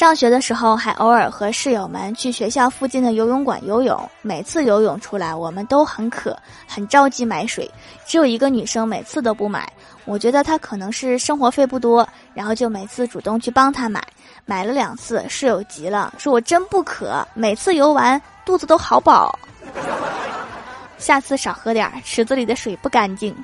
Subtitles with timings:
[0.00, 6.34] 上学的时候还偶尔和室友们去学校附近的游泳馆游泳每次游泳出来我们都很渴
[6.66, 7.70] 很着急买水
[8.06, 9.70] 只有一个女生每次都不买。
[10.06, 14.02] 我觉得她可能是生活费不多然后就每次主动去帮她买
[14.46, 19.38] 买了两次室友急了说我真不渴每次游完肚子都好饱。
[20.96, 23.36] 下次少喝点池子里的水不干净。